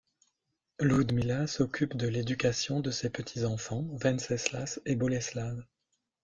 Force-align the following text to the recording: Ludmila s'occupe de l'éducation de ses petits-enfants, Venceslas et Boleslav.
Ludmila 0.79 1.45
s'occupe 1.45 1.95
de 1.95 2.07
l'éducation 2.07 2.79
de 2.79 2.89
ses 2.89 3.11
petits-enfants, 3.11 3.87
Venceslas 3.99 4.81
et 4.87 4.95
Boleslav. 4.95 5.63